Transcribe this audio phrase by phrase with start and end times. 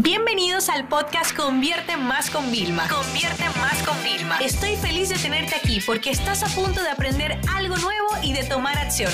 [0.00, 2.86] Bienvenidos al podcast Convierte Más con Vilma.
[2.88, 4.38] Convierte Más con Vilma.
[4.38, 8.44] Estoy feliz de tenerte aquí porque estás a punto de aprender algo nuevo y de
[8.44, 9.10] tomar acción.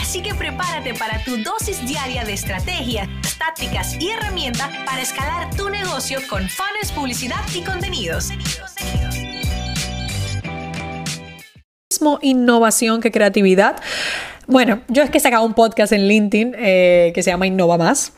[0.00, 3.06] Así que prepárate para tu dosis diaria de estrategias,
[3.36, 8.30] tácticas y herramientas para escalar tu negocio con fans, publicidad y contenidos.
[11.90, 13.76] Mismo innovación que creatividad.
[14.46, 17.76] Bueno, yo es que he sacado un podcast en LinkedIn eh, que se llama Innova
[17.76, 18.14] Más.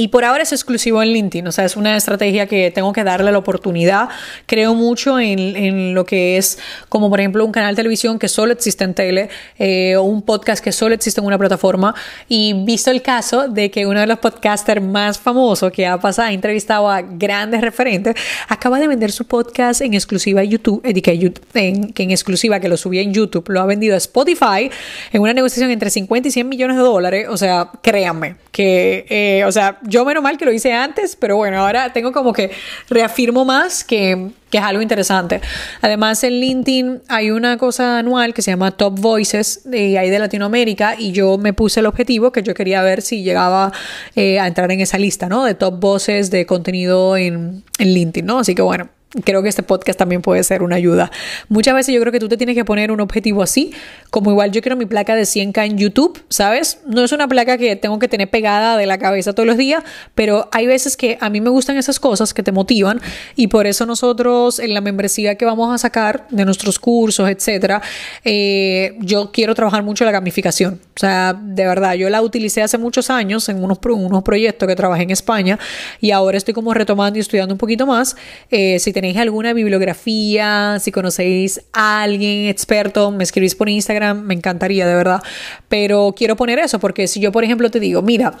[0.00, 3.04] Y por ahora es exclusivo en LinkedIn, o sea, es una estrategia que tengo que
[3.04, 4.08] darle la oportunidad.
[4.46, 8.26] Creo mucho en, en lo que es, como por ejemplo, un canal de televisión que
[8.26, 9.28] solo existe en tele,
[9.58, 11.94] eh, o un podcast que solo existe en una plataforma.
[12.28, 16.28] Y visto el caso de que uno de los podcasters más famosos que ha pasado,
[16.28, 18.14] ha entrevistado a grandes referentes,
[18.48, 22.78] acaba de vender su podcast en exclusiva a YouTube, eh, en, en exclusiva, que lo
[22.78, 24.70] subía en YouTube, lo ha vendido a Spotify
[25.12, 27.26] en una negociación entre 50 y 100 millones de dólares.
[27.28, 31.36] O sea, créanme que, eh, o sea, yo menos mal que lo hice antes, pero
[31.36, 32.50] bueno, ahora tengo como que
[32.88, 35.40] reafirmo más que, que es algo interesante.
[35.82, 40.18] Además, en LinkedIn hay una cosa anual que se llama Top Voices de ahí de
[40.18, 43.72] Latinoamérica y yo me puse el objetivo que yo quería ver si llegaba
[44.14, 45.44] eh, a entrar en esa lista, ¿no?
[45.44, 48.38] De top voces de contenido en, en LinkedIn, ¿no?
[48.38, 48.88] Así que bueno,
[49.24, 51.10] creo que este podcast también puede ser una ayuda.
[51.48, 53.72] Muchas veces yo creo que tú te tienes que poner un objetivo así,
[54.10, 56.80] como igual yo quiero mi placa de 100k en YouTube, ¿sabes?
[56.86, 59.82] No es una placa que tengo que tener pegada de la cabeza todos los días,
[60.14, 63.00] pero hay veces que a mí me gustan esas cosas que te motivan
[63.34, 67.82] y por eso nosotros en la membresía que vamos a sacar de nuestros cursos, etcétera,
[68.24, 70.80] eh, yo quiero trabajar mucho la gamificación.
[71.00, 74.76] O sea, de verdad, yo la utilicé hace muchos años en unos, unos proyectos que
[74.76, 75.58] trabajé en España
[75.98, 78.16] y ahora estoy como retomando y estudiando un poquito más.
[78.50, 84.34] Eh, si tenéis alguna bibliografía, si conocéis a alguien experto, me escribís por Instagram, me
[84.34, 85.22] encantaría, de verdad.
[85.70, 88.34] Pero quiero poner eso, porque si yo, por ejemplo, te digo, mira,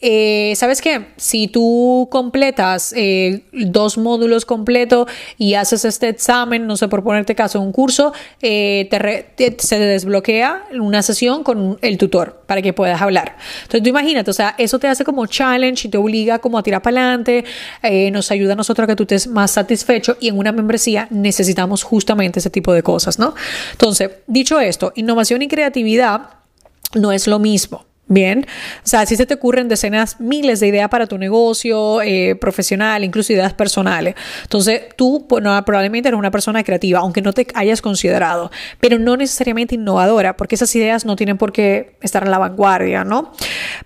[0.00, 1.06] eh, ¿sabes qué?
[1.16, 7.34] Si tú completas eh, dos módulos completos y haces este examen, no sé, por ponerte
[7.34, 8.88] caso, un curso, te
[9.58, 13.36] se desbloquea una sesión con el tutor para que puedas hablar.
[13.62, 16.62] Entonces tú imagínate, o sea, eso te hace como challenge y te obliga como a
[16.62, 17.44] tirar para adelante,
[18.12, 21.82] nos ayuda a nosotros a que tú estés más satisfecho y en una membresía necesitamos
[21.82, 23.34] justamente ese tipo de cosas, ¿no?
[23.72, 26.30] Entonces, dicho esto, innovación y creatividad
[26.94, 27.87] no es lo mismo.
[28.10, 32.36] Bien, o sea, si se te ocurren decenas, miles de ideas para tu negocio eh,
[32.36, 34.14] profesional, incluso ideas personales.
[34.44, 39.18] Entonces, tú pues, probablemente eres una persona creativa, aunque no te hayas considerado, pero no
[39.18, 43.32] necesariamente innovadora, porque esas ideas no tienen por qué estar en la vanguardia, ¿no?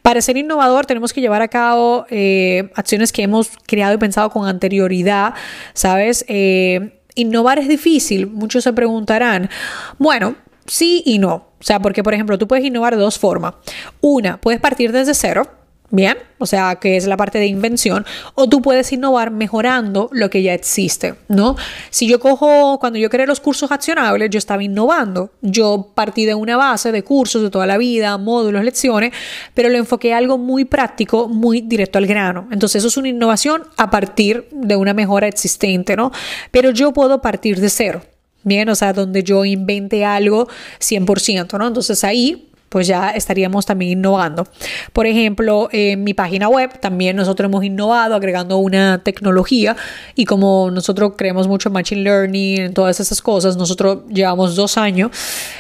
[0.03, 4.31] Para ser innovador tenemos que llevar a cabo eh, acciones que hemos creado y pensado
[4.31, 5.35] con anterioridad,
[5.75, 6.25] ¿sabes?
[6.29, 9.51] Eh, innovar es difícil, muchos se preguntarán,
[9.99, 10.37] bueno,
[10.67, 11.35] sí y no.
[11.35, 13.55] O sea, porque por ejemplo, tú puedes innovar de dos formas.
[14.01, 15.49] Una, puedes partir desde cero,
[15.95, 20.31] Bien, o sea, que es la parte de invención, o tú puedes innovar mejorando lo
[20.31, 21.55] que ya existe, ¿no?
[21.91, 25.33] Si yo cojo, cuando yo creé los cursos accionables, yo estaba innovando.
[25.43, 29.13] Yo partí de una base de cursos de toda la vida, módulos, lecciones,
[29.53, 32.49] pero lo enfoqué a algo muy práctico, muy directo al grano.
[32.51, 36.11] Entonces, eso es una innovación a partir de una mejora existente, ¿no?
[36.51, 38.01] Pero yo puedo partir de cero.
[38.45, 40.49] Bien, o sea, donde yo invente algo
[40.81, 41.69] 100%, ¿no?
[41.69, 44.49] Entonces ahí pues ya estaríamos también innovando.
[44.95, 49.77] Por ejemplo, en mi página web también nosotros hemos innovado agregando una tecnología
[50.15, 54.79] y como nosotros creemos mucho en Machine Learning, en todas esas cosas, nosotros llevamos dos
[54.79, 55.11] años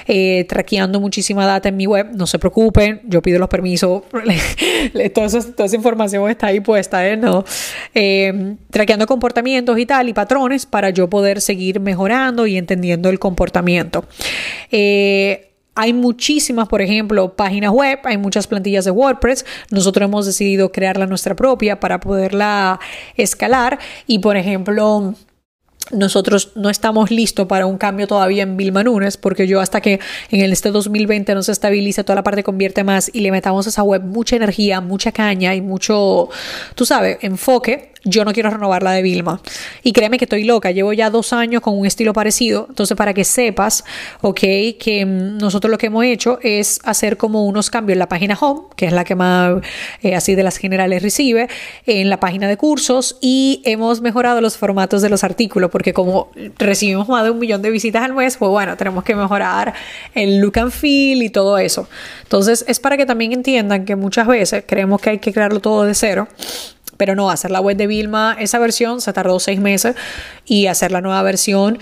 [0.06, 2.08] eh, traqueando muchísima data en mi web.
[2.14, 4.04] No se preocupen, yo pido los permisos,
[5.14, 7.18] toda, esa, información está ahí puesta, ¿eh?
[7.18, 7.44] ¿no?
[7.92, 13.18] Eh, traqueando comportamientos y tal y patrones para yo poder seguir mejorando y entendiendo el
[13.18, 14.06] comportamiento.
[14.70, 19.46] Eh, hay muchísimas, por ejemplo, páginas web, hay muchas plantillas de WordPress.
[19.70, 22.78] Nosotros hemos decidido crear la nuestra propia para poderla
[23.16, 25.14] escalar y, por ejemplo,
[25.90, 30.00] nosotros no estamos listos para un cambio todavía en Vilma Nunes, porque yo hasta que
[30.30, 33.66] en el este 2020 no se estabilice, toda la parte convierte más y le metamos
[33.66, 36.28] a esa web mucha energía, mucha caña y mucho,
[36.74, 39.40] tú sabes, enfoque, yo no quiero renovar la de Vilma.
[39.82, 43.14] Y créeme que estoy loca, llevo ya dos años con un estilo parecido, entonces para
[43.14, 43.84] que sepas,
[44.20, 44.40] ok,
[44.78, 48.36] que mm, nosotros lo que hemos hecho es hacer como unos cambios en la página
[48.40, 49.62] home, que es la que más
[50.02, 51.48] eh, así de las generales recibe,
[51.86, 56.30] en la página de cursos y hemos mejorado los formatos de los artículos, porque como
[56.58, 59.74] recibimos más de un millón de visitas al mes, pues bueno, tenemos que mejorar
[60.14, 61.88] el look and feel y todo eso.
[62.22, 65.84] Entonces es para que también entiendan que muchas veces creemos que hay que crearlo todo
[65.84, 66.28] de cero
[66.96, 69.96] pero no, hacer la web de Vilma, esa versión se tardó seis meses
[70.44, 71.78] y hacer la nueva versión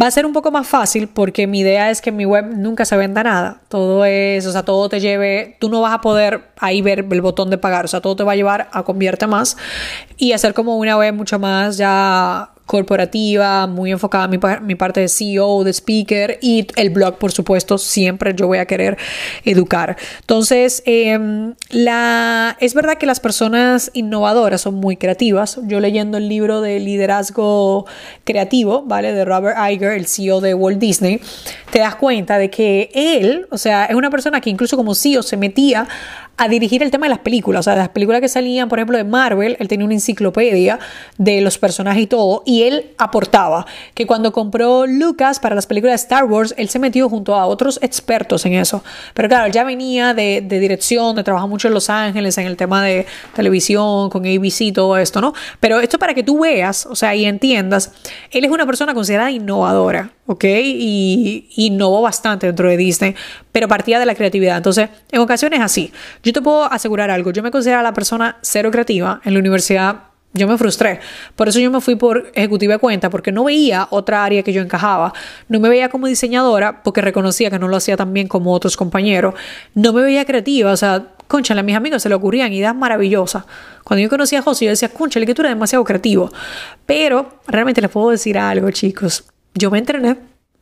[0.00, 2.84] Va a ser un poco más fácil porque mi idea es que mi web nunca
[2.84, 3.60] se venda nada.
[3.68, 7.20] Todo es, o sea, todo te lleve, tú no vas a poder ahí ver el
[7.20, 9.56] botón de pagar, o sea, todo te va a llevar a convierte más
[10.16, 15.08] y hacer como una web mucho más ya corporativa, muy enfocada a mi, parte de
[15.08, 18.96] CEO, de speaker y el blog, por supuesto, siempre yo voy a querer
[19.44, 19.96] educar.
[20.20, 25.58] Entonces, em, la, es verdad que las personas innovadoras son muy creativas.
[25.64, 27.86] Yo leyendo el libro de liderazgo
[28.22, 29.12] creativo, ¿vale?
[29.14, 31.20] De Robert Iger, el CEO de Walt Disney,
[31.70, 35.22] te das cuenta de que él, o sea, es una persona que incluso como CEO
[35.22, 35.86] se metía
[36.40, 37.60] a dirigir el tema de las películas.
[37.60, 40.78] O sea, las películas que salían, por ejemplo, de Marvel, él tenía una enciclopedia
[41.18, 46.00] de los personajes y todo, y él aportaba que cuando compró Lucas para las películas
[46.00, 48.82] de Star Wars, él se metió junto a otros expertos en eso.
[49.12, 52.82] Pero claro, ya venía de, dirección, de trabajar mucho en Los Ángeles, en el tema
[52.82, 55.34] de televisión, con ABC y todo esto, ¿no?
[55.60, 57.92] Pero esto para que tú veas, o sea, y entiendas,
[58.30, 60.10] él es una persona considerada innovadora.
[60.30, 60.44] ¿Ok?
[60.44, 63.16] Y innovó bastante dentro de Disney,
[63.50, 64.56] pero partía de la creatividad.
[64.56, 65.92] Entonces, en ocasiones así.
[66.22, 70.04] Yo te puedo asegurar algo, yo me considero la persona cero creativa en la universidad.
[70.32, 71.00] Yo me frustré.
[71.34, 74.52] Por eso yo me fui por ejecutiva de cuenta, porque no veía otra área que
[74.52, 75.12] yo encajaba.
[75.48, 78.76] No me veía como diseñadora, porque reconocía que no lo hacía tan bien como otros
[78.76, 79.34] compañeros.
[79.74, 83.42] No me veía creativa, o sea, conchale, a mis amigos se le ocurrían ideas maravillosas.
[83.82, 86.30] Cuando yo conocía a José, yo decía, conchale, que tú eres demasiado creativo.
[86.86, 89.24] Pero realmente les puedo decir algo, chicos
[89.54, 90.16] yo me entrené.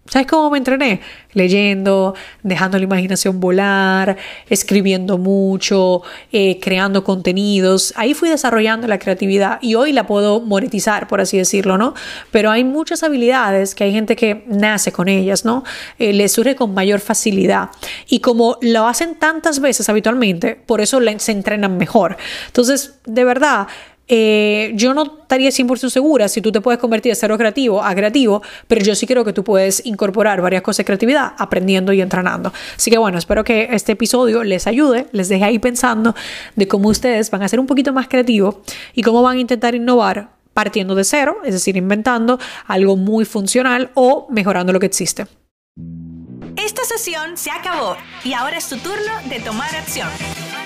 [0.09, 1.01] ¿Sabes cómo me entrené?
[1.35, 4.17] Leyendo, dejando la imaginación volar,
[4.49, 6.03] escribiendo mucho,
[6.33, 7.93] eh, creando contenidos.
[7.95, 11.93] Ahí fui desarrollando la creatividad y hoy la puedo monetizar, por así decirlo, ¿no?
[12.31, 15.63] Pero hay muchas habilidades que hay gente que nace con ellas, ¿no?
[15.99, 17.69] Eh, les surge con mayor facilidad.
[18.09, 22.17] Y como lo hacen tantas veces habitualmente, por eso se entrenan mejor.
[22.47, 23.69] Entonces, de verdad,
[24.09, 27.95] eh, yo no estaría 100% segura si tú te puedes convertir de cero creativo a
[27.95, 32.01] creativo, pero yo sí creo que tú puedes incorporar varias cosas de creatividad aprendiendo y
[32.01, 32.53] entrenando.
[32.77, 36.15] Así que bueno, espero que este episodio les ayude, les deje ahí pensando
[36.57, 38.57] de cómo ustedes van a ser un poquito más creativos
[38.95, 43.91] y cómo van a intentar innovar partiendo de cero, es decir, inventando algo muy funcional
[43.95, 45.27] o mejorando lo que existe.
[46.57, 50.09] Esta sesión se acabó y ahora es tu turno de tomar acción.